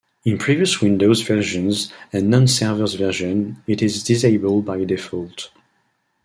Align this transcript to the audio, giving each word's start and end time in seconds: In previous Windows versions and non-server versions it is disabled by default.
In 0.25 0.39
previous 0.39 0.81
Windows 0.81 1.21
versions 1.21 1.93
and 2.11 2.27
non-server 2.27 2.87
versions 2.97 3.55
it 3.67 3.83
is 3.83 4.01
disabled 4.01 4.65
by 4.65 4.83
default. 4.83 5.51